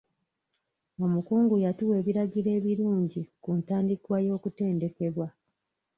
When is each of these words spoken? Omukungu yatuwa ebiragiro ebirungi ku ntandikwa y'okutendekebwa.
Omukungu 1.05 1.55
yatuwa 1.63 1.95
ebiragiro 2.01 2.49
ebirungi 2.59 3.21
ku 3.43 3.49
ntandikwa 3.59 4.17
y'okutendekebwa. 4.25 5.27